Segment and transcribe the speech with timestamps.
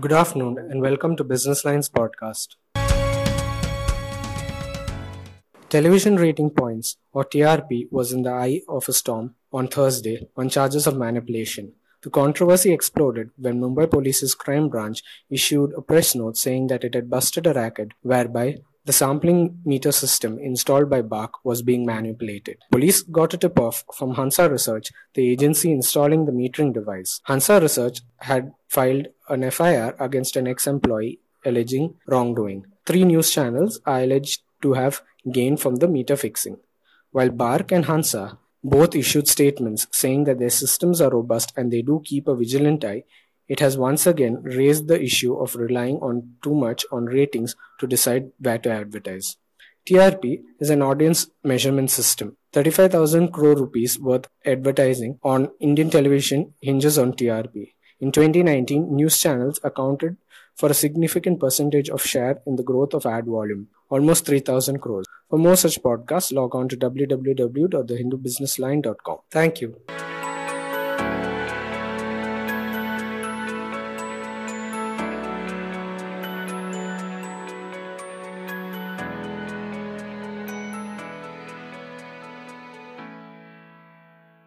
[0.00, 2.54] Good afternoon and welcome to Business Lines podcast.
[5.68, 10.50] Television Rating Points, or TRP, was in the eye of a storm on Thursday on
[10.50, 11.72] charges of manipulation.
[12.02, 16.94] The controversy exploded when Mumbai Police's crime branch issued a press note saying that it
[16.94, 18.58] had busted a racket whereby
[18.88, 22.56] the sampling meter system installed by BARC was being manipulated.
[22.70, 27.20] Police got a tip off from Hansa Research, the agency installing the metering device.
[27.24, 32.64] Hansa Research had filed an FIR against an ex employee alleging wrongdoing.
[32.86, 36.56] Three news channels are alleged to have gained from the meter fixing,
[37.10, 41.82] while BARC and Hansa both issued statements saying that their systems are robust and they
[41.82, 43.04] do keep a vigilant eye
[43.48, 47.86] it has once again raised the issue of relying on too much on ratings to
[47.86, 49.38] decide where to advertise.
[49.88, 52.36] TRP is an audience measurement system.
[52.52, 57.72] 35,000 crore rupees worth advertising on Indian television hinges on TRP.
[58.00, 60.18] In 2019, news channels accounted
[60.54, 65.06] for a significant percentage of share in the growth of ad volume, almost 3,000 crores.
[65.30, 69.18] For more such podcasts, log on to www.thehindubusinessline.com.
[69.30, 69.80] Thank you.